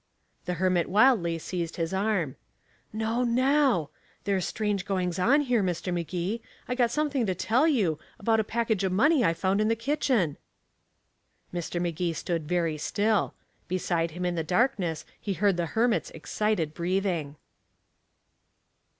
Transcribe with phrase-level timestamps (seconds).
[0.45, 2.35] The hermit wildly seized his arm.
[2.91, 3.83] "No, now," he
[4.17, 4.21] said.
[4.25, 5.93] "There's strange goings on, here, Mr.
[5.93, 6.41] Magee.
[6.67, 9.75] I got something to tell you about a package of money I found in the
[9.75, 10.37] kitchen."
[11.53, 11.79] Mr.
[11.79, 13.35] Magee stood very still.
[13.67, 17.35] Beside him in the darkness he heard the hermit's excited breathing.